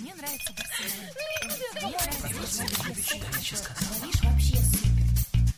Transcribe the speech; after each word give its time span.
Мне 0.00 0.14
нравится 0.14 0.52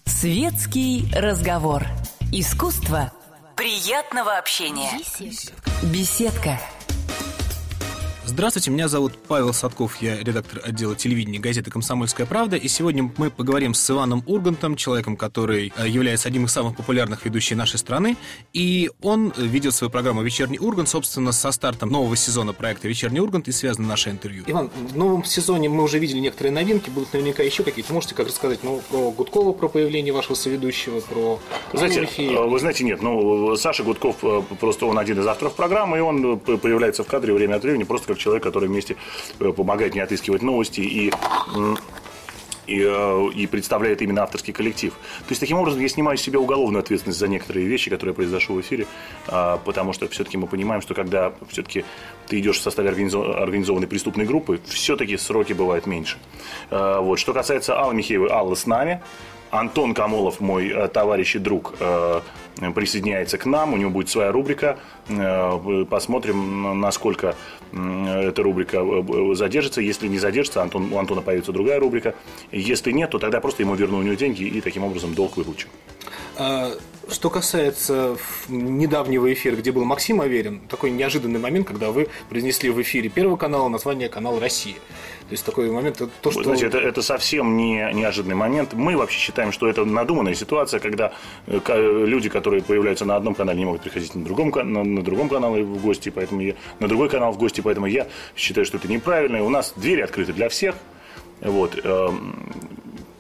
Светский 0.05 1.09
разговор. 1.15 1.87
Искусство 2.33 3.13
приятного 3.57 4.37
общения. 4.37 4.91
Беседка. 5.83 6.59
Здравствуйте, 8.37 8.71
меня 8.71 8.87
зовут 8.87 9.15
Павел 9.29 9.55
Садков, 9.55 9.97
я 10.03 10.23
редактор 10.23 10.61
отдела 10.63 10.95
телевидения 10.95 11.39
газеты 11.39 11.71
«Комсомольская 11.71 12.27
правда», 12.27 12.57
и 12.57 12.69
сегодня 12.69 13.11
мы 13.17 13.31
поговорим 13.31 13.73
с 13.73 13.91
Иваном 13.91 14.23
Ургантом, 14.27 14.77
человеком, 14.77 15.17
который 15.17 15.73
э, 15.75 15.89
является 15.89 16.29
одним 16.29 16.45
из 16.45 16.53
самых 16.53 16.77
популярных 16.77 17.25
ведущих 17.25 17.57
нашей 17.57 17.79
страны, 17.79 18.19
и 18.53 18.91
он 19.01 19.33
ведет 19.39 19.73
свою 19.73 19.91
программу 19.91 20.21
«Вечерний 20.21 20.59
Ургант», 20.59 20.91
собственно, 20.91 21.33
со 21.33 21.51
стартом 21.51 21.89
нового 21.89 22.15
сезона 22.15 22.53
проекта 22.53 22.89
«Вечерний 22.89 23.21
Ургант» 23.21 23.49
и 23.49 23.53
связано 23.53 23.89
наше 23.89 24.11
интервью. 24.11 24.45
Иван, 24.47 24.71
в 24.87 24.95
новом 24.95 25.25
сезоне 25.25 25.71
мы 25.71 25.83
уже 25.83 25.99
видели 25.99 26.19
некоторые 26.19 26.53
новинки, 26.53 26.91
будут 26.91 27.15
наверняка 27.15 27.43
еще 27.43 27.63
какие-то. 27.63 27.95
Можете 27.95 28.15
как 28.15 28.27
рассказать 28.27 28.63
ну, 28.63 28.83
про 28.91 29.13
Гудкова, 29.13 29.55
про 29.55 29.69
появление 29.69 30.13
вашего 30.13 30.35
соведущего, 30.35 31.01
про... 31.01 31.41
Знаете, 31.73 32.07
э, 32.19 32.47
вы 32.47 32.59
знаете, 32.61 32.85
нет, 32.85 33.01
ну, 33.01 33.57
Саша 33.57 33.83
Гудков 33.83 34.17
э, 34.23 34.43
просто 34.61 34.85
он 34.85 34.99
один 34.99 35.19
из 35.21 35.27
авторов 35.27 35.55
программы, 35.55 35.97
и 35.97 36.01
он 36.01 36.39
появляется 36.39 37.03
в 37.03 37.07
кадре 37.07 37.33
время 37.33 37.55
от 37.55 37.63
времени 37.63 37.85
просто 37.85 38.09
как 38.09 38.26
человек, 38.27 38.43
который 38.43 38.69
вместе 38.69 38.97
э, 39.39 39.53
помогает 39.53 39.95
мне 39.95 40.03
отыскивать 40.03 40.43
новости 40.43 40.81
и 40.81 41.13
и, 42.67 42.83
э, 42.85 43.29
и 43.33 43.47
представляет 43.47 44.03
именно 44.03 44.23
авторский 44.23 44.53
коллектив. 44.53 44.93
То 44.93 45.31
есть, 45.31 45.41
таким 45.41 45.59
образом, 45.59 45.81
я 45.81 45.89
снимаю 45.89 46.19
с 46.19 46.21
себя 46.21 46.41
уголовную 46.41 46.81
ответственность 46.81 47.21
за 47.21 47.29
некоторые 47.29 47.69
вещи, 47.69 47.91
которые 47.91 48.13
произошло 48.13 48.57
в 48.57 48.61
эфире, 48.61 48.89
а, 49.29 49.59
потому 49.59 49.93
что 49.93 50.09
все-таки 50.09 50.37
мы 50.37 50.49
понимаем, 50.49 50.83
что 50.83 50.93
когда 50.95 51.33
все-таки 51.49 51.85
ты 52.27 52.41
идешь 52.41 52.59
в 52.59 52.63
составе 52.63 52.89
организованной 52.89 53.87
преступной 53.87 54.27
группы, 54.27 54.59
все-таки 54.67 55.17
сроки 55.17 55.53
бывают 55.53 55.87
меньше. 55.87 56.19
А, 56.71 57.01
вот. 57.01 57.21
Что 57.21 57.33
касается 57.33 57.79
Аллы 57.79 57.95
Михеевой, 57.95 58.31
Алла 58.31 58.57
с 58.57 58.67
нами, 58.67 59.01
Антон 59.51 59.95
Камолов, 59.95 60.41
мой 60.41 60.69
э, 60.69 60.89
товарищ 60.89 61.37
и 61.37 61.39
друг, 61.39 61.75
присоединяется 62.75 63.39
к 63.39 63.47
нам, 63.47 63.75
у 63.75 63.77
него 63.77 63.91
будет 63.91 64.09
своя 64.09 64.33
рубрика. 64.33 64.79
Э, 65.09 65.85
посмотрим, 65.89 66.81
насколько 66.81 67.37
эта 67.73 68.43
рубрика 68.43 68.79
э, 68.79 69.35
задержится. 69.35 69.81
Если 69.81 70.09
не 70.09 70.19
задержится, 70.19 70.63
Антон, 70.63 70.93
у 70.93 70.99
Антона 70.99 71.21
появится 71.21 71.53
другая 71.53 71.81
рубрика. 71.81 72.15
Если 72.51 72.93
нет, 72.93 73.11
то 73.11 73.19
тогда 73.19 73.41
просто 73.41 73.63
ему 73.63 73.75
верну 73.75 73.99
у 73.99 74.03
него 74.03 74.15
деньги 74.15 74.45
и 74.45 74.61
таким 74.61 74.85
образом 74.85 75.15
долг 75.15 75.37
выплачу. 75.37 75.69
А, 76.39 76.73
что 77.09 77.31
касается 77.31 78.17
недавнего 78.49 79.33
эфира, 79.33 79.57
где 79.57 79.71
был 79.71 79.85
Максим 79.85 80.21
Аверин, 80.21 80.61
такой 80.69 80.91
неожиданный 80.91 81.39
момент, 81.39 81.67
когда 81.67 81.91
вы 81.93 82.09
произнесли 82.29 82.69
в 82.71 82.83
эфире 82.83 83.09
Первого 83.09 83.37
канала 83.37 83.69
название 83.69 84.09
канал 84.09 84.41
«Россия». 84.41 84.75
То 84.75 85.33
есть 85.33 85.45
такой 85.45 85.71
момент, 85.71 85.97
это 85.97 86.11
то, 86.21 86.31
что... 86.31 86.43
Знаете, 86.43 86.67
это, 86.67 86.79
это 86.79 87.03
совсем 87.03 87.57
не 87.57 87.93
неожиданный 87.95 88.35
момент. 88.35 88.75
Мы 88.75 88.97
вообще 88.97 89.19
считаем, 89.19 89.51
что 89.51 89.69
это 89.69 89.85
надуманная 89.85 90.35
ситуация, 90.35 90.79
когда 90.79 91.13
э, 91.47 91.59
люди, 92.07 92.29
которые 92.29 92.63
появляются 92.63 93.05
на 93.05 93.17
одном 93.17 93.35
канале, 93.35 93.59
не 93.59 93.65
могут 93.65 93.83
приходить 93.83 94.15
на 94.15 94.25
другом, 94.25 94.51
на, 94.51 94.85
на 94.85 95.03
другом 95.03 95.29
канале 95.29 95.65
в 95.65 95.81
гости, 95.81 96.11
поэтому 96.11 96.41
я, 96.41 96.55
на 96.81 96.89
другой 96.89 97.09
канал 97.09 97.33
в 97.33 97.39
гости, 97.39 97.61
поэтому 97.61 97.87
я 97.87 98.07
считаю, 98.37 98.65
что 98.67 98.77
это 98.77 98.89
неправильно. 98.89 99.43
У 99.43 99.51
нас 99.51 99.73
двери 99.77 100.03
открыты 100.03 100.33
для 100.33 100.49
всех. 100.49 100.75
Вот. 101.41 101.79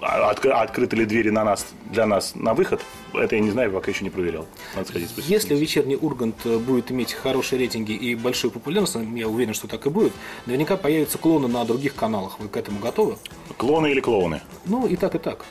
Эм, 0.00 0.04
а 0.04 0.30
От, 0.30 0.44
открыты 0.44 0.96
ли 0.96 1.04
двери 1.04 1.30
на 1.30 1.44
нас, 1.44 1.66
для 1.90 2.06
нас 2.06 2.34
на 2.34 2.54
выход, 2.54 2.80
это 3.14 3.36
я 3.36 3.40
не 3.40 3.50
знаю, 3.50 3.72
пока 3.72 3.90
еще 3.90 4.04
не 4.04 4.10
проверял. 4.10 4.46
Надо 4.74 4.88
сходить 4.88 5.10
Если 5.16 5.54
вечерний 5.54 5.96
Ургант 5.96 6.36
э, 6.44 6.58
будет 6.58 6.90
иметь 6.90 7.12
хорошие 7.12 7.58
рейтинги 7.58 7.92
и 7.92 8.14
большую 8.14 8.50
популярность, 8.50 8.96
я 9.14 9.28
уверен, 9.28 9.54
что 9.54 9.68
так 9.68 9.86
и 9.86 9.90
будет, 9.90 10.12
наверняка 10.46 10.76
появятся 10.76 11.18
клоны 11.18 11.48
на 11.48 11.64
других 11.64 11.94
каналах. 11.94 12.38
Вы 12.38 12.48
к 12.48 12.56
этому 12.56 12.78
готовы? 12.80 13.16
Клоны 13.56 13.90
или 13.90 14.00
клоуны? 14.00 14.40
Ну, 14.66 14.86
и 14.86 14.96
так, 14.96 15.14
и 15.14 15.18
так. 15.18 15.46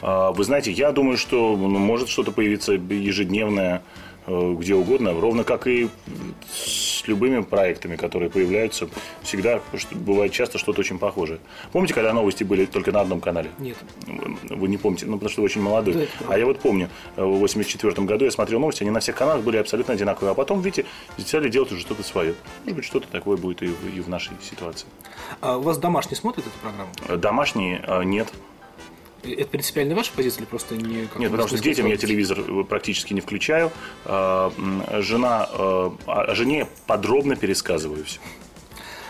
А, 0.00 0.32
вы 0.32 0.44
знаете, 0.44 0.70
я 0.72 0.92
думаю, 0.92 1.16
что 1.16 1.56
ну, 1.56 1.78
может 1.78 2.08
что-то 2.08 2.32
появиться 2.32 2.72
ежедневное 2.72 3.82
где 4.26 4.74
угодно, 4.74 5.12
ровно 5.18 5.44
как 5.44 5.66
и 5.66 5.88
с 6.50 7.06
любыми 7.06 7.42
проектами, 7.42 7.96
которые 7.96 8.30
появляются, 8.30 8.88
всегда 9.22 9.60
бывает 9.92 10.32
часто 10.32 10.58
что-то 10.58 10.80
очень 10.80 10.98
похожее. 10.98 11.38
Помните, 11.72 11.92
когда 11.92 12.12
новости 12.12 12.44
были 12.44 12.64
только 12.64 12.92
на 12.92 13.02
одном 13.02 13.20
канале? 13.20 13.50
Нет. 13.58 13.76
Вы 14.48 14.68
не 14.68 14.78
помните, 14.78 15.06
ну, 15.06 15.14
потому 15.14 15.30
что 15.30 15.42
вы 15.42 15.46
очень 15.46 15.60
молодой. 15.60 15.94
Да, 15.94 16.06
а 16.28 16.38
я 16.38 16.46
вот 16.46 16.60
помню, 16.60 16.88
в 17.16 17.38
84 17.38 18.06
году 18.06 18.24
я 18.24 18.30
смотрел 18.30 18.60
новости, 18.60 18.82
они 18.82 18.90
на 18.90 19.00
всех 19.00 19.16
каналах 19.16 19.42
были 19.42 19.58
абсолютно 19.58 19.94
одинаковые, 19.94 20.32
а 20.32 20.34
потом, 20.34 20.62
видите, 20.62 20.86
стали 21.18 21.50
делать 21.50 21.70
уже 21.72 21.82
что-то 21.82 22.02
свое. 22.02 22.34
Может 22.64 22.76
быть, 22.76 22.84
что-то 22.84 23.08
такое 23.08 23.36
будет 23.36 23.62
и 23.62 23.66
в, 23.66 23.96
и 23.96 24.00
в 24.00 24.08
нашей 24.08 24.32
ситуации. 24.42 24.86
А 25.40 25.58
у 25.58 25.60
вас 25.60 25.76
домашний 25.76 26.16
смотрит 26.16 26.46
эту 26.46 26.56
программу? 26.60 27.20
Домашний 27.20 27.80
нет. 28.04 28.32
Это 29.24 29.48
принципиально 29.48 29.94
ваша 29.94 30.12
позиция 30.12 30.40
или 30.40 30.46
просто 30.46 30.76
не... 30.76 31.08
Нет, 31.16 31.30
потому 31.30 31.48
что 31.48 31.56
с 31.56 31.60
детям 31.60 31.86
я 31.86 31.96
телевизор 31.96 32.64
практически 32.64 33.12
не 33.14 33.20
включаю. 33.20 33.72
А, 34.04 34.52
жена, 35.00 35.44
о 35.44 36.34
жене 36.34 36.68
подробно 36.86 37.36
пересказываю 37.36 38.04
все. 38.04 38.20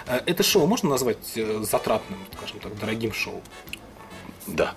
Это 0.07 0.43
шоу 0.43 0.67
можно 0.67 0.91
назвать 0.91 1.33
э, 1.37 1.63
затратным, 1.63 2.19
скажем 2.37 2.59
так, 2.61 2.79
дорогим 2.79 3.13
шоу? 3.13 3.43
Да. 4.47 4.75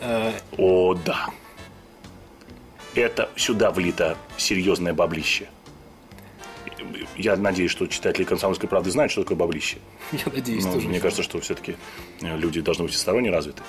Э... 0.00 0.32
О, 0.56 0.94
да. 0.94 1.28
Это 2.94 3.30
сюда 3.36 3.70
влито 3.70 4.16
серьезное 4.36 4.94
баблище. 4.94 5.48
Я 7.16 7.36
надеюсь, 7.36 7.70
что 7.70 7.86
читатели 7.86 8.24
«Комсомольской 8.24 8.68
правды» 8.68 8.90
знают, 8.90 9.12
что 9.12 9.22
такое 9.22 9.36
баблище. 9.36 9.78
Я 10.12 10.32
надеюсь, 10.32 10.64
Но 10.64 10.72
тоже. 10.72 10.88
Мне 10.88 11.00
кажется, 11.00 11.22
что 11.22 11.40
все-таки 11.40 11.76
люди 12.20 12.60
должны 12.60 12.84
быть 12.84 12.92
всесторонне 12.92 13.30
развиты. 13.30 13.62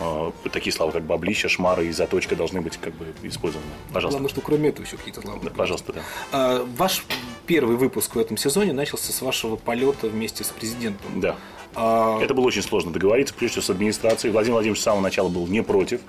А, 0.00 0.32
такие 0.52 0.72
слова, 0.72 0.92
как 0.92 1.04
баблища, 1.04 1.48
шмары 1.48 1.86
и 1.86 1.92
заточка 1.92 2.36
должны 2.36 2.60
быть 2.60 2.76
как 2.76 2.94
бы 2.94 3.06
использованы. 3.22 3.70
Пожалуйста. 3.92 4.18
Главное, 4.18 4.30
что 4.30 4.40
кроме 4.40 4.68
этого 4.70 4.84
еще 4.84 4.96
какие-то 4.96 5.20
слова. 5.22 5.38
Да, 5.42 5.50
пожалуйста, 5.50 5.92
да. 5.92 6.00
А, 6.32 6.66
ваш 6.76 7.04
первый 7.46 7.76
выпуск 7.76 8.14
в 8.14 8.18
этом 8.18 8.36
сезоне 8.36 8.72
начался 8.72 9.12
с 9.12 9.22
вашего 9.22 9.56
полета 9.56 10.08
вместе 10.08 10.44
с 10.44 10.48
президентом. 10.48 11.20
Да. 11.20 11.36
А... 11.74 12.20
Это 12.22 12.34
было 12.34 12.46
очень 12.46 12.62
сложно 12.62 12.92
договориться, 12.92 13.34
прежде 13.34 13.60
всего 13.60 13.62
с 13.62 13.70
администрацией. 13.70 14.32
Владимир 14.32 14.54
Владимирович 14.54 14.80
с 14.80 14.84
самого 14.84 15.00
начала 15.00 15.28
был 15.28 15.46
не 15.46 15.62
против. 15.62 16.00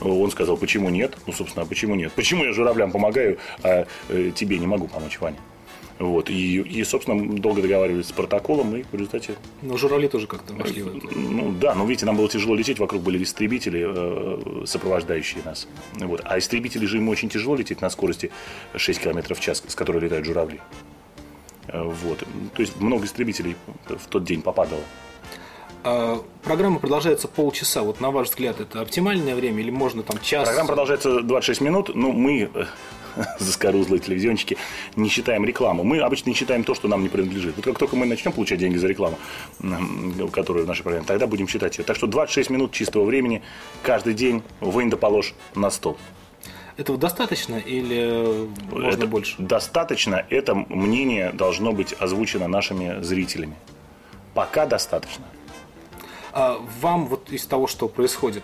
Угу. 0.00 0.22
Он 0.22 0.30
сказал, 0.30 0.56
почему 0.56 0.88
нет? 0.90 1.16
Ну, 1.26 1.32
собственно, 1.32 1.64
почему 1.66 1.94
нет? 1.94 2.12
Почему 2.12 2.44
я 2.44 2.52
журавлям 2.52 2.90
помогаю, 2.90 3.38
а 3.62 3.86
э, 4.08 4.32
тебе 4.34 4.58
не 4.58 4.66
могу 4.66 4.88
помочь, 4.88 5.18
Ваня? 5.20 5.38
Вот. 5.98 6.30
И, 6.30 6.60
и, 6.60 6.84
собственно, 6.84 7.38
долго 7.38 7.60
договаривались 7.60 8.06
с 8.06 8.12
протоколом, 8.12 8.76
и 8.76 8.82
в 8.82 8.92
результате... 8.92 9.34
Но 9.62 9.76
журавли 9.76 10.08
тоже 10.08 10.26
как-то 10.26 10.54
вошли 10.54 10.82
в 10.82 10.96
это. 10.96 11.18
Ну, 11.18 11.52
да, 11.52 11.74
но, 11.74 11.84
видите, 11.84 12.06
нам 12.06 12.16
было 12.16 12.28
тяжело 12.28 12.54
лететь, 12.54 12.78
вокруг 12.78 13.02
были 13.02 13.22
истребители, 13.22 13.84
э, 13.84 14.64
сопровождающие 14.66 15.42
нас. 15.44 15.66
Вот. 15.94 16.20
А 16.24 16.38
истребители 16.38 16.86
же 16.86 16.98
им 16.98 17.08
очень 17.08 17.28
тяжело 17.28 17.56
лететь 17.56 17.80
на 17.80 17.90
скорости 17.90 18.30
6 18.76 19.00
км 19.00 19.34
в 19.34 19.40
час, 19.40 19.62
с 19.66 19.74
которой 19.74 19.98
летают 19.98 20.24
журавли. 20.24 20.60
Э, 21.66 21.82
вот. 21.82 22.20
То 22.54 22.62
есть 22.62 22.80
много 22.80 23.04
истребителей 23.04 23.56
в 23.88 24.06
тот 24.08 24.24
день 24.24 24.42
попадало. 24.42 24.82
А 25.84 26.22
программа 26.42 26.78
продолжается 26.78 27.28
полчаса. 27.28 27.82
Вот 27.82 28.00
на 28.00 28.10
ваш 28.10 28.28
взгляд, 28.28 28.60
это 28.60 28.80
оптимальное 28.80 29.34
время 29.34 29.60
или 29.60 29.70
можно 29.70 30.02
там 30.02 30.20
час? 30.20 30.44
Программа 30.46 30.68
продолжается 30.68 31.22
26 31.22 31.60
минут. 31.60 31.90
Ну, 31.94 32.12
мы 32.12 32.50
э, 32.52 32.64
заскорузлые 33.38 34.00
телевизионщики, 34.00 34.56
не 34.96 35.08
считаем 35.08 35.44
рекламу. 35.44 35.84
Мы 35.84 36.00
обычно 36.00 36.30
не 36.30 36.34
считаем 36.34 36.64
то, 36.64 36.74
что 36.74 36.88
нам 36.88 37.02
не 37.02 37.08
принадлежит. 37.08 37.56
Вот 37.56 37.64
как 37.64 37.78
только 37.78 37.96
мы 37.96 38.06
начнем 38.06 38.32
получать 38.32 38.58
деньги 38.58 38.76
за 38.76 38.86
рекламу, 38.86 39.18
которую 40.32 40.64
в 40.64 40.68
нашей 40.68 40.82
программе, 40.82 41.06
тогда 41.06 41.26
будем 41.26 41.48
считать 41.48 41.78
ее. 41.78 41.84
Так 41.84 41.96
что 41.96 42.06
26 42.06 42.50
минут 42.50 42.72
чистого 42.72 43.04
времени 43.04 43.42
каждый 43.82 44.14
день 44.14 44.42
вынь 44.60 44.90
да 44.90 44.96
положь 44.96 45.34
на 45.54 45.70
стол. 45.70 45.96
Этого 46.76 46.96
достаточно 46.96 47.56
или 47.56 48.48
можно 48.70 48.88
это 48.88 49.06
больше? 49.08 49.34
Достаточно. 49.38 50.24
Это 50.30 50.54
мнение 50.54 51.32
должно 51.32 51.72
быть 51.72 51.92
озвучено 51.98 52.46
нашими 52.46 53.02
зрителями. 53.02 53.56
Пока 54.32 54.64
достаточно. 54.64 55.24
А 56.32 56.60
вам 56.80 57.06
вот 57.06 57.30
из 57.30 57.46
того, 57.46 57.66
что 57.66 57.88
происходит, 57.88 58.42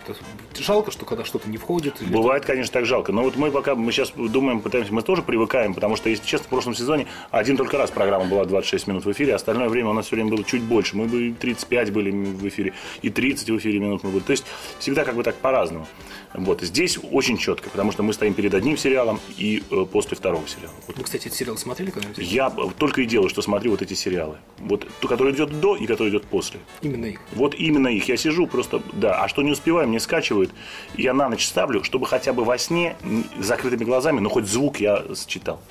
жалко, 0.57 0.91
что 0.91 1.05
когда 1.05 1.23
что-то 1.23 1.49
не 1.49 1.57
входит? 1.57 2.01
Или 2.01 2.11
Бывает, 2.11 2.43
это... 2.43 2.53
конечно, 2.53 2.73
так 2.73 2.85
жалко. 2.85 3.11
Но 3.11 3.23
вот 3.23 3.35
мы 3.35 3.51
пока, 3.51 3.75
мы 3.75 3.91
сейчас 3.91 4.11
думаем, 4.11 4.61
пытаемся, 4.61 4.93
мы 4.93 5.01
тоже 5.01 5.21
привыкаем, 5.21 5.73
потому 5.73 5.95
что, 5.95 6.09
если 6.09 6.25
честно, 6.25 6.45
в 6.45 6.49
прошлом 6.49 6.75
сезоне 6.75 7.07
один 7.31 7.57
только 7.57 7.77
раз 7.77 7.91
программа 7.91 8.25
была 8.25 8.45
26 8.45 8.87
минут 8.87 9.05
в 9.05 9.11
эфире, 9.11 9.35
остальное 9.35 9.69
время 9.69 9.89
у 9.89 9.93
нас 9.93 10.07
все 10.07 10.15
время 10.15 10.31
было 10.31 10.43
чуть 10.43 10.61
больше. 10.61 10.95
Мы 10.95 11.05
бы 11.05 11.35
35 11.39 11.91
были 11.91 12.11
в 12.11 12.47
эфире, 12.47 12.73
и 13.01 13.09
30 13.09 13.49
в 13.49 13.57
эфире 13.57 13.79
минут 13.79 14.03
мы 14.03 14.11
были. 14.11 14.23
То 14.23 14.31
есть, 14.31 14.45
всегда 14.79 15.03
как 15.03 15.15
бы 15.15 15.23
так 15.23 15.35
по-разному. 15.35 15.87
Вот. 16.33 16.61
Здесь 16.61 16.99
очень 17.11 17.37
четко, 17.37 17.69
потому 17.69 17.91
что 17.91 18.03
мы 18.03 18.13
стоим 18.13 18.33
перед 18.33 18.53
одним 18.53 18.77
сериалом 18.77 19.19
и 19.37 19.63
э, 19.69 19.85
после 19.91 20.17
второго 20.17 20.47
сериала. 20.47 20.75
Вот. 20.87 20.97
Вы, 20.97 21.03
кстати, 21.03 21.27
эти 21.27 21.35
сериалы 21.35 21.57
смотрели 21.57 21.91
когда-нибудь? 21.91 22.17
Я 22.19 22.49
только 22.49 23.01
и 23.01 23.05
делаю, 23.05 23.29
что 23.29 23.41
смотрю 23.41 23.71
вот 23.71 23.81
эти 23.81 23.93
сериалы. 23.93 24.37
Вот, 24.59 24.87
то, 24.99 25.07
который 25.07 25.33
идет 25.33 25.59
до 25.59 25.75
и 25.75 25.85
который 25.85 26.09
идет 26.09 26.25
после. 26.25 26.59
Именно 26.81 27.05
их? 27.05 27.19
Вот 27.33 27.55
именно 27.55 27.74
их. 27.87 28.07
Я 28.07 28.17
сижу 28.17 28.47
просто, 28.47 28.81
да. 28.93 29.23
А 29.23 29.27
что 29.27 29.41
не 29.41 29.51
успеваю, 29.51 29.87
мне 29.87 29.99
скачивают. 29.99 30.51
Я 30.95 31.13
на 31.13 31.29
ночь 31.29 31.45
ставлю, 31.45 31.83
чтобы 31.83 32.05
хотя 32.05 32.33
бы 32.33 32.43
во 32.43 32.57
сне, 32.57 32.95
с 33.39 33.45
закрытыми 33.45 33.83
глазами, 33.83 34.19
но 34.19 34.29
хоть 34.29 34.45
звук 34.45 34.79
я 34.79 35.03
считал. 35.27 35.61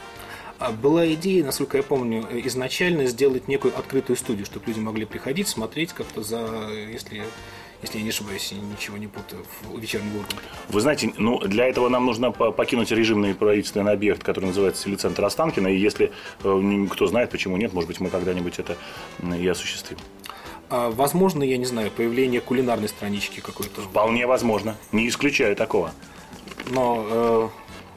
А 0.59 0.71
была 0.71 1.07
идея, 1.15 1.45
насколько 1.45 1.77
я 1.77 1.83
помню, 1.83 2.27
изначально 2.47 3.07
сделать 3.07 3.49
некую 3.49 3.77
открытую 3.77 4.17
студию, 4.17 4.47
чтобы 4.47 4.67
люди 4.67 4.79
могли 4.79 5.05
приходить, 5.05 5.49
смотреть 5.49 5.93
как-то 5.93 6.23
за, 6.23 6.47
если 6.91 7.25
если 7.85 7.99
я 7.99 8.05
не 8.05 8.11
ошибаюсь, 8.11 8.51
ничего 8.53 8.97
не 8.97 9.09
путаю, 9.09 9.45
в 9.63 9.79
вечерний 9.79 10.11
Ургант. 10.17 10.41
Вы 10.71 10.81
знаете, 10.81 11.13
ну, 11.19 11.39
для 11.41 11.67
этого 11.67 11.91
нам 11.91 12.07
нужно 12.07 12.31
покинуть 12.31 12.91
режимный 12.91 13.35
правительственный 13.35 13.93
объект, 13.93 14.23
который 14.23 14.47
называется 14.47 14.85
телецентр 14.85 15.23
Останкина, 15.23 15.69
и 15.69 15.77
если 15.77 16.11
э, 16.43 16.87
кто 16.91 17.07
знает, 17.07 17.29
почему 17.29 17.59
нет, 17.59 17.75
может 17.75 17.89
быть, 17.89 18.01
мы 18.01 18.09
когда-нибудь 18.09 18.59
это 18.59 18.79
и 19.39 19.47
осуществим. 19.47 19.99
А, 20.71 20.91
возможно, 20.91 21.43
я 21.43 21.57
не 21.57 21.65
знаю, 21.65 21.91
появление 21.91 22.41
кулинарной 22.41 22.89
странички 22.89 23.41
какой-то. 23.41 23.83
Вполне 23.83 24.27
возможно. 24.27 24.77
Не 24.93 25.09
исключаю 25.09 25.57
такого. 25.57 25.93
Но 26.71 27.07
э, 27.09 27.49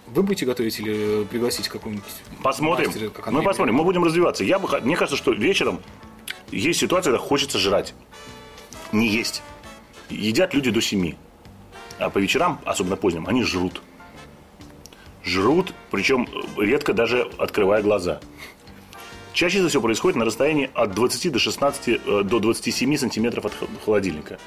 вы 0.07 0.23
будете 0.23 0.45
готовить 0.45 0.79
или 0.79 1.23
пригласить 1.25 1.69
какого-нибудь 1.69 2.03
Посмотрим. 2.43 2.87
Мастера, 2.87 3.09
как 3.09 3.31
мы 3.31 3.41
посмотрим. 3.41 3.75
Мы 3.75 3.83
будем 3.83 4.03
развиваться. 4.03 4.43
Я 4.43 4.59
бы, 4.59 4.67
мне 4.81 4.95
кажется, 4.95 5.17
что 5.17 5.31
вечером 5.31 5.79
есть 6.51 6.79
ситуация, 6.79 7.11
когда 7.11 7.25
хочется 7.25 7.57
жрать. 7.57 7.93
Не 8.91 9.07
есть. 9.07 9.41
Едят 10.09 10.53
люди 10.53 10.71
до 10.71 10.81
7. 10.81 11.13
А 11.99 12.09
по 12.09 12.19
вечерам, 12.19 12.59
особенно 12.65 12.95
поздним, 12.95 13.27
они 13.27 13.43
жрут. 13.43 13.81
Жрут, 15.23 15.73
причем 15.91 16.27
редко 16.57 16.93
даже 16.93 17.29
открывая 17.37 17.81
глаза. 17.81 18.21
Чаще 19.37 19.67
всего 19.67 19.83
происходит 19.83 20.17
на 20.17 20.25
расстоянии 20.25 20.71
от 20.73 20.95
20 20.95 21.31
до 21.31 21.37
16 21.37 21.87
э, 21.89 22.23
до 22.23 22.39
27 22.39 22.97
сантиметров 22.97 23.45
от 23.45 23.53
холодильника. 23.85 24.39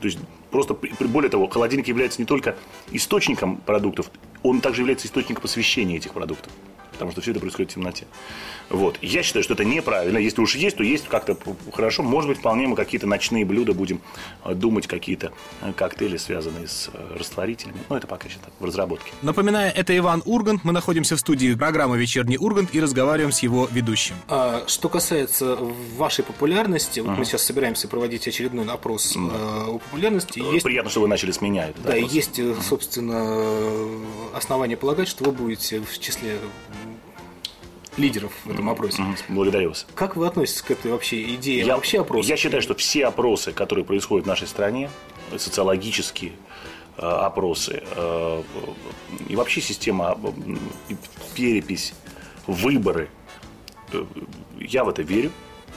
То 0.00 0.06
есть 0.06 0.18
просто, 0.50 0.76
более 0.98 1.30
того, 1.30 1.46
холодильник 1.46 1.86
является 1.86 2.20
не 2.20 2.26
только 2.26 2.56
источником 2.90 3.58
продуктов, 3.58 4.10
он 4.42 4.60
также 4.60 4.82
является 4.82 5.06
источником 5.06 5.44
освещения 5.44 5.96
этих 5.96 6.12
продуктов 6.12 6.52
потому 7.00 7.12
что 7.12 7.22
все 7.22 7.30
это 7.30 7.40
происходит 7.40 7.70
в 7.70 7.74
темноте. 7.74 8.06
Вот. 8.68 8.98
Я 9.00 9.22
считаю, 9.22 9.42
что 9.42 9.54
это 9.54 9.64
неправильно. 9.64 10.18
Если 10.18 10.40
уж 10.42 10.54
есть, 10.54 10.76
то 10.76 10.82
есть 10.82 11.08
как-то 11.08 11.36
хорошо. 11.72 12.02
Может 12.02 12.28
быть, 12.28 12.38
вполне 12.38 12.68
мы 12.68 12.76
какие-то 12.76 13.06
ночные 13.06 13.46
блюда 13.46 13.72
будем 13.72 14.02
э, 14.44 14.54
думать, 14.54 14.86
какие-то 14.86 15.32
э, 15.62 15.72
коктейли, 15.72 16.18
связанные 16.18 16.68
с 16.68 16.90
э, 16.92 17.16
растворителями. 17.16 17.78
Но 17.88 17.96
это 17.96 18.06
пока 18.06 18.28
еще 18.28 18.36
в 18.58 18.64
разработке. 18.64 19.12
Напоминаю, 19.22 19.72
это 19.74 19.96
Иван 19.96 20.22
Ургант. 20.26 20.62
Мы 20.62 20.72
находимся 20.72 21.16
в 21.16 21.20
студии 21.20 21.54
программы 21.54 21.96
«Вечерний 21.96 22.36
Ургант» 22.36 22.74
и 22.74 22.80
разговариваем 22.80 23.32
с 23.32 23.40
его 23.40 23.66
ведущим. 23.72 24.14
А, 24.28 24.62
что 24.66 24.90
касается 24.90 25.56
вашей 25.96 26.22
популярности, 26.22 27.00
вот 27.00 27.12
uh-huh. 27.12 27.16
мы 27.16 27.24
сейчас 27.24 27.42
собираемся 27.42 27.88
проводить 27.88 28.28
очередной 28.28 28.66
опрос 28.68 29.16
uh-huh. 29.16 29.76
о 29.76 29.78
популярности. 29.78 30.38
Есть... 30.38 30.64
Приятно, 30.64 30.90
что 30.90 31.00
вы 31.00 31.08
начали 31.08 31.32
с 31.32 31.40
меня. 31.40 31.70
Да, 31.82 31.96
и 31.96 32.06
есть, 32.06 32.38
собственно, 32.62 33.88
основания 34.34 34.76
полагать, 34.76 35.08
что 35.08 35.24
вы 35.24 35.32
будете 35.32 35.80
в 35.80 35.98
числе 35.98 36.38
лидеров 38.00 38.32
в 38.44 38.50
этом 38.50 38.68
опросе. 38.68 39.02
Благодарю 39.28 39.68
вас. 39.70 39.86
Как 39.94 40.16
вы 40.16 40.26
относитесь 40.26 40.62
к 40.62 40.70
этой 40.70 40.90
вообще 40.90 41.34
идее 41.34 41.64
я, 41.64 41.76
вообще 41.76 42.00
опроса? 42.00 42.28
Я 42.28 42.36
считаю, 42.36 42.62
что 42.62 42.74
все 42.74 43.06
опросы, 43.06 43.52
которые 43.52 43.84
происходят 43.84 44.26
в 44.26 44.28
нашей 44.28 44.48
стране, 44.48 44.90
социологические 45.36 46.32
э, 46.96 47.02
опросы 47.02 47.82
э, 47.84 48.42
и 49.28 49.36
вообще 49.36 49.60
система 49.60 50.18
э, 50.88 50.94
перепись, 51.34 51.94
выборы, 52.46 53.08
я 54.58 54.84
в 54.84 54.88
это 54.88 55.02
верю. 55.02 55.30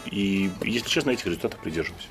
И, 0.06 0.50
если 0.64 0.90
честно, 0.90 1.12
этих 1.12 1.26
результатов 1.26 1.60
придерживаюсь. 1.62 2.08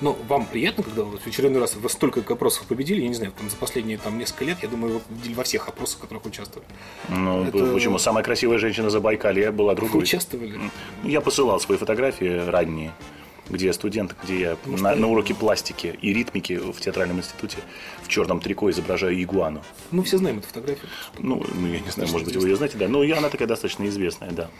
Но 0.00 0.16
вам 0.28 0.46
приятно, 0.46 0.84
когда 0.84 1.02
вы 1.02 1.18
в 1.18 1.26
очередной 1.26 1.60
раз 1.60 1.74
вы 1.74 1.88
столько 1.88 2.20
опросов 2.20 2.66
победили, 2.66 3.02
я 3.02 3.08
не 3.08 3.14
знаю, 3.14 3.32
там, 3.36 3.50
за 3.50 3.56
последние 3.56 3.98
там, 3.98 4.18
несколько 4.18 4.44
лет, 4.44 4.58
я 4.62 4.68
думаю, 4.68 4.94
вы 4.94 5.00
победили 5.00 5.34
во 5.34 5.44
всех 5.44 5.68
опросах, 5.68 5.98
в 5.98 6.00
которых 6.02 6.24
участвовали. 6.26 6.68
Ну, 7.08 7.44
Это... 7.44 7.72
почему? 7.72 7.98
Самая 7.98 8.22
красивая 8.22 8.58
женщина 8.58 8.90
за 8.90 9.00
Байкалье 9.00 9.50
была 9.50 9.74
другой. 9.74 9.94
Вы 9.94 10.02
участвовали? 10.02 10.58
Я 11.02 11.20
посылал 11.20 11.60
свои 11.60 11.78
фотографии 11.78 12.48
ранние 12.48 12.92
где 13.50 13.66
я 13.66 13.72
студент, 13.72 14.14
где 14.22 14.40
я 14.40 14.56
ну, 14.66 14.76
на, 14.76 14.94
на 14.94 15.08
уроке 15.08 15.34
пластики 15.34 15.98
и 16.00 16.12
ритмики 16.12 16.58
в 16.58 16.78
театральном 16.80 17.18
институте 17.18 17.58
в 18.02 18.08
черном 18.08 18.40
трико 18.40 18.70
изображаю 18.70 19.20
игуану. 19.22 19.62
Мы 19.90 20.02
все 20.02 20.18
знаем 20.18 20.38
эту 20.38 20.48
фотографию. 20.48 20.88
Ну, 21.18 21.42
ну 21.54 21.66
я 21.66 21.80
не 21.80 21.90
знаю, 21.90 22.10
может 22.10 22.26
быть, 22.26 22.36
вы 22.36 22.48
ее 22.48 22.56
знаете, 22.56 22.76
да. 22.78 22.88
Но 22.88 23.02
и 23.02 23.10
она 23.10 23.28
такая 23.28 23.48
достаточно 23.48 23.86
известная, 23.88 24.30
да. 24.30 24.50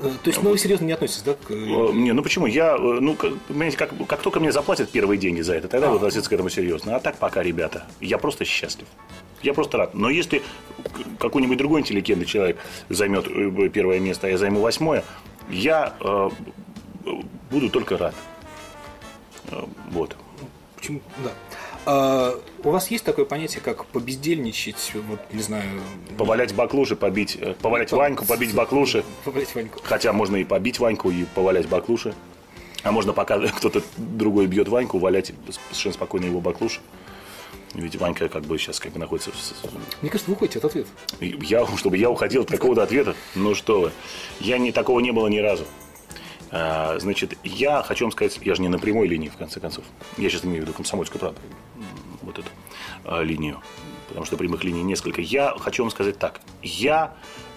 Э, 0.00 0.10
то 0.22 0.30
есть, 0.30 0.42
ну, 0.42 0.50
вы 0.50 0.58
серьезно 0.58 0.86
не 0.86 0.92
относитесь, 0.92 1.22
да? 1.22 1.34
К... 1.34 1.50
Э, 1.50 1.92
не, 1.92 2.12
ну 2.12 2.22
почему? 2.22 2.46
Я, 2.46 2.74
э, 2.74 2.78
ну, 2.78 3.14
понимаете, 3.48 3.76
как, 3.76 3.90
как 4.06 4.22
только 4.22 4.40
мне 4.40 4.50
заплатят 4.50 4.90
первые 4.90 5.18
деньги 5.18 5.42
за 5.42 5.54
это, 5.54 5.68
тогда 5.68 5.88
а. 5.88 5.92
буду 5.92 6.06
относиться 6.06 6.30
к 6.30 6.32
этому 6.32 6.48
серьезно. 6.48 6.96
А 6.96 7.00
так 7.00 7.16
пока, 7.18 7.42
ребята, 7.42 7.86
я 8.00 8.18
просто 8.18 8.44
счастлив. 8.44 8.88
Я 9.42 9.54
просто 9.54 9.78
рад. 9.78 9.94
Но 9.94 10.10
если 10.10 10.42
какой-нибудь 11.18 11.58
другой 11.58 11.80
интеллигентный 11.80 12.26
человек 12.26 12.58
займет 12.88 13.26
первое 13.72 13.98
место, 14.00 14.26
а 14.26 14.30
я 14.30 14.38
займу 14.38 14.60
восьмое, 14.60 15.04
я 15.50 15.94
э, 16.00 16.30
буду 17.50 17.70
только 17.70 17.96
рад. 17.98 18.14
Вот. 19.90 20.16
Почему? 20.76 21.00
Да. 21.24 21.32
А, 21.86 22.38
у 22.62 22.70
вас 22.70 22.90
есть 22.90 23.04
такое 23.04 23.24
понятие, 23.24 23.62
как 23.62 23.86
побездельничать, 23.86 24.92
вот, 25.08 25.20
не 25.32 25.42
знаю... 25.42 25.80
Повалять 26.18 26.54
баклуши, 26.54 26.96
побить... 26.96 27.38
Э, 27.40 27.54
повалять 27.54 27.92
Ваньку, 27.92 28.26
побить 28.26 28.54
баклуши. 28.54 29.04
Повалять 29.24 29.54
Ваньку. 29.54 29.80
Хотя 29.82 30.12
можно 30.12 30.36
и 30.36 30.44
побить 30.44 30.78
Ваньку, 30.78 31.10
и 31.10 31.24
повалять 31.34 31.68
баклуши. 31.68 32.14
А 32.82 32.92
можно, 32.92 33.12
пока 33.12 33.38
кто-то 33.56 33.82
другой 33.96 34.46
бьет 34.46 34.68
Ваньку, 34.68 34.98
валять 34.98 35.32
совершенно 35.48 35.94
спокойно 35.94 36.26
его 36.26 36.40
баклуши. 36.40 36.80
Ведь 37.74 37.96
Ванька 37.96 38.28
как 38.28 38.42
бы 38.42 38.58
сейчас 38.58 38.80
как 38.80 38.92
бы 38.92 38.98
находится... 38.98 39.30
Мне 40.02 40.10
кажется, 40.10 40.30
вы 40.30 40.34
уходите 40.34 40.58
от 40.58 40.64
ответа. 40.64 40.88
Я, 41.20 41.66
чтобы 41.76 41.96
я 41.96 42.10
уходил 42.10 42.42
от 42.42 42.50
какого-то 42.50 42.82
ответа? 42.82 43.14
Ну 43.34 43.54
что 43.54 43.80
вы. 43.80 43.92
Я 44.40 44.58
не, 44.58 44.72
такого 44.72 44.98
не 45.00 45.12
было 45.12 45.28
ни 45.28 45.38
разу. 45.38 45.64
А, 46.52 46.98
значит, 46.98 47.38
я 47.44 47.82
хочу 47.82 48.04
вам 48.04 48.12
сказать, 48.12 48.38
я 48.42 48.54
же 48.54 48.62
не 48.62 48.68
на 48.68 48.78
прямой 48.78 49.06
линии, 49.06 49.28
в 49.28 49.36
конце 49.36 49.60
концов. 49.60 49.84
Я 50.16 50.28
сейчас 50.28 50.44
имею 50.44 50.62
в 50.62 50.66
виду 50.66 50.72
комсомольскую 50.72 51.20
правду, 51.20 51.40
вот 52.22 52.38
эту 52.38 52.48
а, 53.04 53.22
линию, 53.22 53.60
потому 54.08 54.26
что 54.26 54.36
прямых 54.36 54.64
линий 54.64 54.82
несколько. 54.82 55.20
Я 55.20 55.54
хочу 55.58 55.82
вам 55.82 55.90
сказать 55.90 56.18
так. 56.18 56.40
Я 56.62 57.14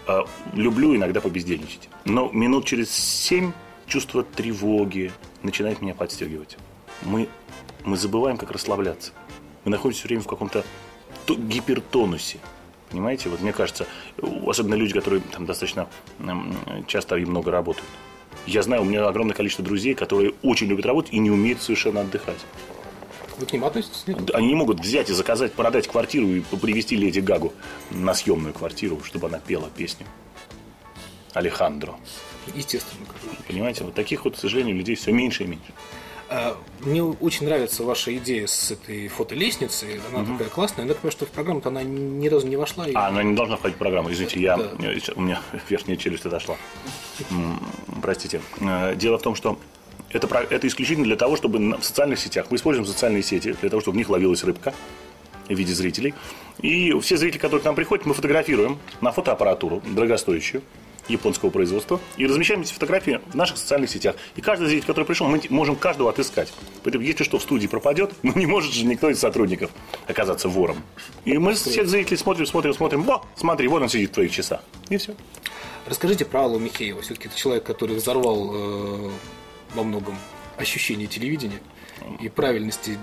а, 0.07 0.25
люблю 0.53 0.95
иногда 0.95 1.21
побездельничать, 1.21 1.89
но 2.05 2.29
минут 2.31 2.65
через 2.65 2.91
семь 2.91 3.51
чувство 3.87 4.23
тревоги 4.23 5.11
начинает 5.41 5.81
меня 5.81 5.95
подстегивать. 5.95 6.57
Мы, 7.01 7.27
мы 7.83 7.97
забываем, 7.97 8.37
как 8.37 8.51
расслабляться. 8.51 9.11
Мы 9.65 9.71
находимся 9.71 10.01
все 10.01 10.07
время 10.09 10.21
в 10.21 10.27
каком-то 10.27 10.63
гипертонусе. 11.27 12.39
Понимаете? 12.89 13.29
Вот 13.29 13.41
мне 13.41 13.53
кажется, 13.53 13.87
особенно 14.45 14.75
люди, 14.75 14.93
которые 14.93 15.21
там 15.21 15.45
достаточно 15.47 15.87
часто 16.85 17.15
и 17.15 17.25
много 17.25 17.49
работают. 17.49 17.87
Я 18.45 18.62
знаю, 18.62 18.81
у 18.81 18.85
меня 18.85 19.07
огромное 19.07 19.35
количество 19.35 19.63
друзей, 19.63 19.94
которые 19.94 20.33
очень 20.44 20.67
любят 20.67 20.86
работать 20.86 21.13
и 21.13 21.19
не 21.19 21.31
умеют 21.31 21.62
совершенно 21.62 22.01
отдыхать. 22.01 22.39
Вы 23.38 23.46
к 23.46 23.53
ним 23.53 23.65
относитесь? 23.65 24.03
Нет? 24.05 24.34
Они 24.34 24.48
не 24.48 24.55
могут 24.55 24.79
взять 24.79 25.10
и 25.10 25.13
заказать, 25.13 25.53
продать 25.53 25.88
квартиру 25.88 26.27
и 26.27 26.41
привезти 26.41 26.96
Леди 26.96 27.19
Гагу 27.19 27.53
на 27.89 28.13
съемную 28.13 28.53
квартиру, 28.53 29.01
чтобы 29.03 29.27
она 29.27 29.39
пела 29.39 29.69
песню. 29.75 30.05
Алехандро. 31.34 31.96
Естественно. 32.53 33.05
Понимаете, 33.48 33.84
вот 33.86 33.96
таких 33.96 34.25
вот, 34.25 34.36
к 34.36 34.39
сожалению, 34.39 34.75
людей 34.75 34.96
все 34.96 35.12
меньше 35.12 35.43
и 35.43 35.48
меньше. 35.48 35.74
А, 36.29 36.57
мне 36.79 37.03
очень 37.03 37.46
нравится 37.46 37.84
ваша 37.84 38.15
идея 38.17 38.48
с 38.48 38.72
этой 38.72 39.07
фотолестницей. 39.07 40.00
Она 40.10 40.24
угу. 40.24 40.34
такая 40.34 40.50
классная. 40.50 40.86
Я 40.86 40.93
понимаю, 40.93 41.12
что 41.12 41.25
в 41.25 41.29
программу-то 41.29 41.69
она 41.69 41.84
ни 41.84 42.27
разу 42.27 42.48
не 42.48 42.55
вошла. 42.55 42.88
И... 42.88 42.93
А, 42.93 43.07
она 43.07 43.24
не 43.24 43.36
должна 43.36 43.57
входить 43.57 43.75
в 43.75 43.79
программу. 43.79 44.12
Извините, 44.12 44.39
я, 44.39 44.57
да. 44.57 44.72
у 45.15 45.22
меня 45.22 45.41
верхняя 45.69 45.98
челюсть 45.98 46.25
отошла. 46.25 46.57
Простите. 48.03 48.41
Э, 48.60 48.95
дело 48.95 49.17
в 49.17 49.22
том, 49.22 49.33
что 49.33 49.57
это, 50.10 50.27
это 50.50 50.67
исключительно 50.67 51.05
для 51.05 51.15
того, 51.15 51.38
чтобы 51.38 51.77
в 51.77 51.83
социальных 51.83 52.19
сетях, 52.19 52.48
мы 52.50 52.57
используем 52.57 52.86
социальные 52.86 53.24
сети 53.24 53.55
для 53.62 53.69
того, 53.69 53.81
чтобы 53.81 53.95
в 53.95 53.98
них 53.98 54.10
ловилась 54.10 54.43
рыбка 54.43 54.74
в 55.48 55.53
виде 55.53 55.74
зрителей. 55.74 56.13
И 56.60 56.93
все 57.00 57.15
зрители, 57.15 57.39
которые 57.39 57.62
к 57.62 57.65
нам 57.65 57.75
приходят, 57.75 58.05
мы 58.05 58.13
фотографируем 58.13 58.77
на 59.00 59.13
фотоаппаратуру 59.13 59.81
дорогостоящую 59.86 60.63
японского 61.07 61.50
производства 61.50 62.00
и 62.17 62.25
размещаем 62.25 62.62
эти 62.62 62.74
фотографии 62.74 63.19
в 63.27 63.36
наших 63.36 63.57
социальных 63.57 63.89
сетях. 63.89 64.15
И 64.36 64.41
каждый 64.41 64.67
зритель, 64.67 64.88
который 64.88 65.05
пришел, 65.05 65.27
мы 65.27 65.41
можем 65.50 65.75
каждого 65.75 66.10
отыскать. 66.10 66.53
Поэтому, 66.83 67.03
если 67.03 67.24
что 67.24 67.39
в 67.39 67.41
студии 67.41 67.67
пропадет, 67.67 68.13
ну 68.24 68.33
не 68.36 68.45
может 68.45 68.74
же 68.74 68.86
никто 68.86 69.10
из 69.10 69.19
сотрудников 69.19 69.72
оказаться 70.07 70.50
вором. 70.50 70.77
И 71.25 71.38
мы 71.38 71.53
всех 71.53 71.88
зрителей 71.88 72.17
смотрим, 72.17 72.45
смотрим, 72.45 72.74
смотрим. 72.74 73.03
Во, 73.03 73.25
смотри, 73.36 73.67
вот 73.67 73.81
он 73.81 73.89
сидит 73.89 74.12
в 74.12 74.13
твоих 74.13 74.31
часах. 74.31 74.62
И 74.89 74.98
все. 74.98 75.15
Расскажите 75.86 76.25
про 76.25 76.43
Аллу 76.43 76.60
Михеева. 76.60 77.01
Все-таки 77.01 77.27
это 77.27 77.38
человек, 77.38 77.63
который 77.63 77.95
взорвал 77.95 78.51
э, 78.53 79.12
во 79.74 79.83
многом 79.83 80.17
ощущение 80.57 81.07
телевидения 81.07 81.60
и 82.19 82.29
правильности 82.29 82.98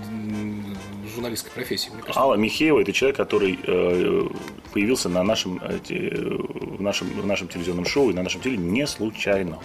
журналистской 1.13 1.51
профессии. 1.51 1.89
Мне 1.89 2.01
кажется. 2.01 2.19
Алла 2.19 2.35
Михеева– 2.35 2.79
это 2.81 2.93
человек, 2.93 3.17
который 3.17 3.59
э, 3.63 4.27
появился 4.71 5.09
на 5.09 5.23
нашем, 5.23 5.59
э, 5.61 5.79
в, 5.89 6.81
нашем, 6.81 7.07
в 7.09 7.25
нашем 7.25 7.47
телевизионном 7.47 7.85
шоу 7.85 8.09
и 8.09 8.13
на 8.13 8.23
нашем 8.23 8.41
телевидении 8.41 8.81
не 8.81 8.87
случайно. 8.87 9.59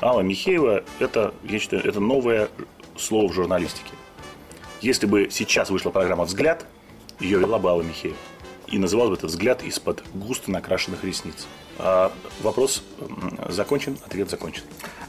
Алла 0.00 0.20
Михеева– 0.20 0.84
это, 0.98 1.34
я 1.44 1.58
считаю, 1.58 1.84
это 1.84 2.00
новое 2.00 2.48
слово 2.96 3.30
в 3.30 3.34
журналистике. 3.34 3.92
Если 4.82 5.06
бы 5.06 5.28
сейчас 5.30 5.70
вышла 5.70 5.90
программа 5.90 6.24
«Взгляд», 6.24 6.66
ее 7.18 7.38
вела 7.38 7.58
бы 7.58 7.70
Алла 7.70 7.82
Михеева. 7.82 8.16
И 8.68 8.78
называл 8.78 9.08
бы 9.08 9.14
это 9.14 9.26
взгляд 9.26 9.62
из-под 9.62 10.02
густо 10.12 10.50
накрашенных 10.50 11.04
ресниц. 11.04 11.46
А 11.78 12.12
вопрос 12.42 12.82
закончен, 13.48 13.96
ответ 14.04 14.28
закончен. 14.28 14.62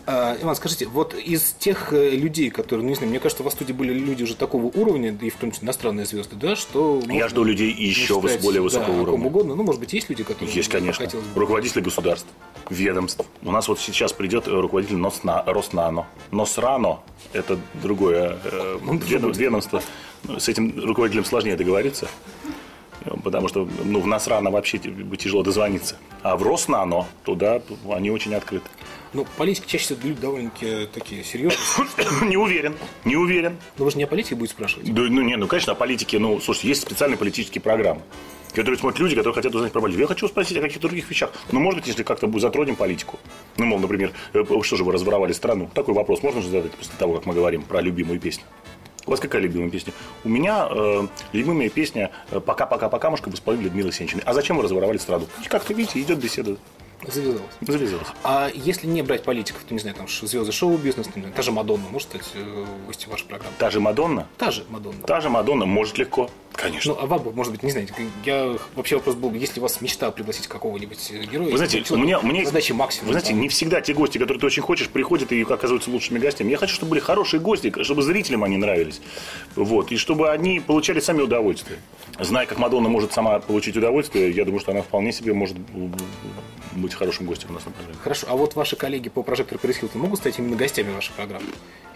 А, 0.10 0.38
Иван, 0.42 0.56
скажите, 0.56 0.86
вот 0.86 1.14
из 1.14 1.52
тех 1.60 1.92
э, 1.92 2.12
людей, 2.12 2.50
которые, 2.50 2.84
ну 2.84 2.90
не 2.90 2.96
знаю, 2.96 3.10
мне 3.10 3.20
кажется, 3.20 3.44
у 3.44 3.46
вас 3.46 3.54
в 3.54 3.58
студии 3.58 3.74
были 3.74 3.92
люди 3.92 4.24
уже 4.24 4.36
такого 4.36 4.68
уровня, 4.68 5.14
и 5.22 5.30
в 5.30 5.36
том 5.36 5.52
числе 5.52 5.66
иностранные 5.66 6.06
звезды, 6.06 6.38
да, 6.38 6.56
что... 6.56 7.02
Я 7.10 7.28
жду 7.28 7.44
людей 7.44 7.74
еще 7.74 8.22
считать, 8.22 8.42
более 8.42 8.62
высокого 8.62 8.96
да, 8.96 9.02
уровня. 9.02 9.26
угодно. 9.26 9.56
Ну, 9.56 9.64
может 9.64 9.82
быть, 9.82 9.92
есть 9.92 10.10
люди, 10.10 10.24
которые... 10.24 10.56
Есть, 10.56 10.70
конечно. 10.70 11.06
Бы... 11.06 11.22
Руководители 11.36 11.82
государств, 11.82 12.30
ведомств. 12.70 13.26
У 13.44 13.52
нас 13.52 13.68
вот 13.68 13.82
сейчас 13.82 14.14
придет 14.14 14.48
руководитель 14.48 14.96
Носна... 14.96 15.44
Роснано. 15.46 16.08
Носрано– 16.32 17.00
это 17.34 17.60
другое 17.74 18.38
э, 18.46 18.80
ведомство. 18.82 19.84
С 20.38 20.48
этим 20.48 20.86
руководителем 20.86 21.26
сложнее 21.26 21.58
договориться 21.58 22.08
потому 23.24 23.48
что 23.48 23.68
ну, 23.84 24.00
в 24.00 24.08
Насрано 24.08 24.52
вообще 24.52 24.78
тяжело 24.78 25.44
дозвониться. 25.44 25.96
А 26.24 26.36
в 26.36 26.44
Роснано 26.44 27.06
туда 27.24 27.62
они 27.90 28.12
очень 28.12 28.34
открыты. 28.36 28.68
Ну, 29.14 29.26
политики 29.38 29.66
чаще 29.68 29.86
всего 29.86 30.00
люди 30.04 30.22
довольно-таки 30.22 30.88
такие 30.94 31.24
серьезные. 31.24 31.60
не 32.30 32.38
уверен, 32.38 32.76
не 33.06 33.16
уверен. 33.16 33.58
Но 33.78 33.86
вы 33.86 33.92
же 33.92 33.98
не 33.98 34.04
о 34.04 34.08
политике 34.08 34.36
будете 34.36 34.54
спрашивать? 34.54 34.94
Да, 34.94 35.02
ну, 35.04 35.22
не, 35.22 35.38
ну, 35.38 35.48
конечно, 35.48 35.74
о 35.74 35.76
политике. 35.76 36.20
Ну, 36.20 36.40
слушайте, 36.40 36.70
есть 36.70 36.82
специальные 36.82 37.18
политические 37.18 37.62
программы 37.62 38.02
которые 38.54 38.80
смотрят 38.80 39.00
люди, 39.00 39.16
которые 39.16 39.36
хотят 39.36 39.54
узнать 39.54 39.72
про 39.72 39.82
политику. 39.82 40.02
Я 40.02 40.08
хочу 40.08 40.28
спросить 40.28 40.58
о 40.58 40.62
каких-то 40.62 40.88
других 40.88 41.08
вещах. 41.10 41.32
Ну, 41.52 41.60
может 41.60 41.82
быть, 41.82 41.88
если 41.88 42.02
как-то 42.02 42.28
затронем 42.40 42.76
политику. 42.76 43.20
Ну, 43.58 43.66
мол, 43.66 43.78
например, 43.78 44.14
э, 44.34 44.44
что 44.64 44.76
же 44.76 44.84
вы 44.84 44.94
разворовали 44.94 45.32
страну? 45.34 45.70
Такой 45.76 45.94
вопрос 45.94 46.24
можно 46.24 46.42
же 46.42 46.50
задать 46.50 46.72
после 46.72 46.94
того, 46.98 47.14
как 47.14 47.28
мы 47.28 47.36
говорим 47.36 47.62
про 47.62 47.82
любимую 47.82 48.20
песню. 48.20 48.46
У 49.08 49.12
вас 49.12 49.22
какая 49.22 49.42
любимая 49.42 49.70
песня? 49.70 49.94
У 50.26 50.30
меня 50.30 50.68
э, 50.70 51.08
любимая 51.32 51.70
песня 51.70 52.12
«Пока-пока-покамушка» 52.30 53.30
в 53.30 53.34
исполнении 53.34 53.66
Людмилы 53.66 53.94
Сенчиной. 53.94 54.22
А 54.26 54.34
зачем 54.34 54.58
вы 54.58 54.64
разворовали 54.64 54.98
страну? 54.98 55.28
Как-то, 55.48 55.74
видите, 55.74 56.02
идет 56.02 56.20
беседа. 56.20 56.58
Завязалось. 57.06 57.42
Завязалось. 57.62 58.08
А 58.24 58.50
если 58.54 58.88
не 58.88 59.04
брать 59.04 59.24
политиков, 59.24 59.63
то 59.63 59.74
не 59.74 59.80
знаю, 59.80 59.96
там 59.96 60.08
звезды 60.08 60.51
шоу-бизнеса, 60.51 61.12
та 61.36 61.42
же 61.42 61.51
Мадонна 61.51 61.86
может 61.92 62.10
стать 62.10 62.32
э, 62.34 62.66
гостем 62.88 63.12
вашей 63.12 63.25
программы? 63.25 63.54
Та 63.60 63.70
же 63.70 63.80
Мадонна? 63.80 64.27
Та 64.38 64.50
же 64.50 64.66
Мадонна. 64.70 65.04
Та 65.04 65.22
же 65.22 65.30
Мадонна, 65.30 65.66
может 65.66 65.98
легко. 66.00 66.30
Конечно. 66.54 66.94
Ну, 66.94 67.00
а 67.00 67.06
вам, 67.06 67.22
может 67.36 67.51
быть, 67.51 67.62
не 67.62 67.70
знаете, 67.70 67.94
я 68.25 68.58
вообще 68.75 68.96
вопрос 68.96 69.13
был, 69.13 69.32
если 69.34 69.60
у 69.60 69.63
вас 69.63 69.80
мечта 69.80 70.10
пригласить 70.10 70.48
какого-нибудь 70.48 71.12
э, 71.12 71.25
героя, 71.25 71.51
вы 71.51 71.58
знаете, 71.58 71.84
у 71.94 71.98
меня, 71.98 72.18
у 72.18 72.25
меня 72.25 72.46
задача 72.46 72.74
максимум. 72.74 73.08
Вы 73.08 73.20
знаете, 73.20 73.34
не 73.34 73.48
всегда 73.48 73.80
те 73.80 73.94
гости, 73.94 74.18
которые 74.18 74.39
ты 74.39 74.48
очень 74.48 74.63
хочешь, 74.63 74.89
приходят 74.89 75.32
и 75.32 75.44
оказываются 75.44 75.92
лучшими 75.92 76.18
гостями. 76.18 76.50
Я 76.50 76.58
хочу, 76.58 76.74
чтобы 76.74 76.92
были 76.92 77.00
хорошие 77.00 77.39
гости, 77.39 77.72
чтобы 77.84 78.01
зрителям 78.01 78.44
они 78.44 78.58
нравились. 78.58 79.01
Вот, 79.56 79.92
и 79.92 79.98
чтобы 79.98 80.32
они 80.32 80.60
получали 80.60 81.00
сами 81.00 81.22
удовольствие. 81.22 81.77
Зная, 82.20 82.48
как 82.48 82.58
Мадонна 82.58 82.89
может 82.89 83.13
сама 83.13 83.39
получить 83.39 83.77
удовольствие, 83.77 84.32
я 84.32 84.44
думаю, 84.44 84.60
что 84.60 84.72
она 84.72 84.82
вполне 84.82 85.12
себе 85.12 85.34
может 85.34 85.56
быть 86.88 86.96
хорошим 86.96 87.25
гостем 87.25 87.51
у 87.51 87.53
нас 87.53 87.65
на 87.65 87.72
программе. 87.72 88.00
Хорошо, 88.01 88.27
а 88.29 88.36
вот 88.36 88.56
ваши 88.56 88.75
коллеги 88.75 89.10
по 89.10 89.24
прожектору 89.24 89.60
Пэрис 89.60 89.79
могут 89.94 90.20
стать 90.20 90.39
именно 90.39 90.56
гостями 90.56 90.94
вашей 90.94 91.12
программы? 91.13 91.48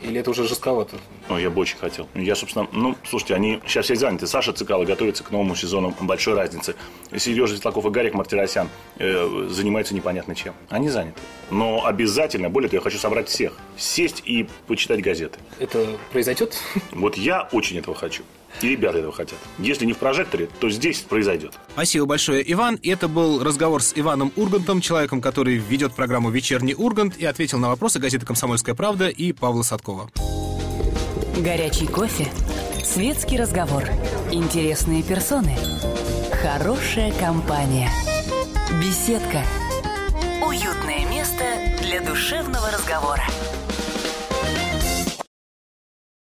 Или 0.02 0.20
это 0.20 0.32
уже 0.32 0.48
жестковато? 0.48 0.98
Ну, 1.30 1.38
я 1.38 1.50
бы 1.50 1.62
очень 1.62 1.78
хотел. 1.78 2.08
Я, 2.16 2.36
собственно, 2.36 2.68
ну, 2.72 2.96
слушайте, 3.08 3.36
они 3.36 3.62
сейчас 3.66 3.86
все 3.86 3.96
заняты. 3.96 4.28
Саша 4.28 4.52
Цикало 4.52 4.84
готовится 4.84 5.24
к 5.24 5.32
новому 5.32 5.56
сезону 5.56 5.96
большой 6.02 6.34
разницы. 6.34 6.76
Сережа 7.16 7.54
Светлаков 7.54 7.86
и 7.86 7.90
Гарик 7.90 8.14
Мартиросян 8.14 8.70
э, 8.98 9.48
занимаются 9.50 9.94
непонятно 9.94 10.36
чем. 10.36 10.56
Они 10.70 10.90
заняты. 10.90 11.20
Но 11.52 11.86
обязательно, 11.86 12.50
более 12.50 12.70
того, 12.70 12.80
я 12.80 12.84
хочу 12.84 12.98
собрать 12.98 13.30
всех. 13.30 13.54
Сесть 13.78 14.24
и 14.26 14.48
почитать 14.68 15.02
газеты. 15.02 15.40
Это 15.60 15.86
произойдет? 16.12 16.58
Вот 16.92 17.16
я 17.16 17.48
очень 17.52 17.78
этого 17.78 17.96
хочу. 17.96 18.24
И 18.62 18.70
ребята 18.70 19.00
этого 19.00 19.14
хотят. 19.14 19.40
Если 19.58 19.86
не 19.86 19.94
в 19.94 19.98
прожекторе, 19.98 20.50
то 20.60 20.70
здесь 20.70 21.00
произойдет. 21.00 21.54
Спасибо 21.74 22.06
большое, 22.06 22.50
Иван. 22.52 22.80
Это 22.84 23.08
был 23.08 23.44
разговор 23.44 23.82
с 23.82 23.94
Иваном 23.96 24.32
Ургантом, 24.36 24.82
человеком, 24.82 25.22
который 25.22 25.56
ведет 25.58 25.94
программу 25.94 26.30
«Вечерний 26.30 26.76
Ургант» 26.76 27.18
и 27.18 27.26
ответил 27.26 27.58
на 27.58 27.70
вопросы 27.70 28.00
газеты 28.00 28.26
«Комсомольская 28.26 28.76
правда» 28.76 29.10
и 29.10 29.32
Павла 29.32 29.64
Садкова. 29.64 30.10
Горячий 31.38 31.88
кофе, 31.88 32.28
светский 32.84 33.38
разговор, 33.38 33.84
интересные 34.32 35.02
персоны, 35.02 35.58
хорошая 36.44 37.12
компания, 37.14 37.90
беседка, 38.84 39.44
уютное 40.46 41.10
место 41.10 41.44
для 41.82 42.02
душевного 42.02 42.70
разговора. 42.70 43.24